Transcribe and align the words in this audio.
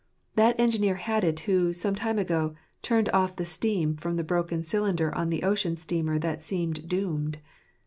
That 0.35 0.59
engineer 0.59 0.95
had 0.95 1.23
it 1.23 1.41
who, 1.41 1.71
some 1.73 1.93
time 1.93 2.17
ago, 2.17 2.55
turned 2.81 3.07
off 3.09 3.35
the 3.35 3.45
steam 3.45 3.95
from 3.95 4.15
the 4.17 4.23
broken 4.23 4.63
cylinder 4.63 5.13
on 5.13 5.29
the 5.29 5.43
ocean 5.43 5.77
steamer 5.77 6.17
that 6.17 6.41
seemed 6.41 6.87
doomed. 6.89 7.37